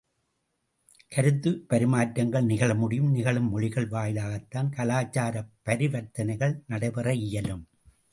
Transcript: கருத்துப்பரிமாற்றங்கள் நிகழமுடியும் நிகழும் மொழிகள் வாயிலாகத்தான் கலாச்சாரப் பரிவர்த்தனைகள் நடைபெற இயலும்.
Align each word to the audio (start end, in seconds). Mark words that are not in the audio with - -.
கருத்துப்பரிமாற்றங்கள் 1.15 2.47
நிகழமுடியும் 2.47 3.11
நிகழும் 3.11 3.49
மொழிகள் 3.49 3.87
வாயிலாகத்தான் 3.87 4.71
கலாச்சாரப் 4.71 5.51
பரிவர்த்தனைகள் 5.65 6.55
நடைபெற 6.67 7.13
இயலும். 7.13 7.63